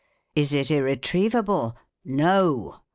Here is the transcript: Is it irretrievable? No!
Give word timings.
Is 0.35 0.51
it 0.51 0.71
irretrievable? 0.71 1.75
No! 2.03 2.81